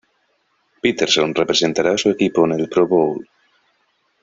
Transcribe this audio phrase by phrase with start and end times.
[0.81, 3.29] Peterson representará a su equipo en el Pro Bowl.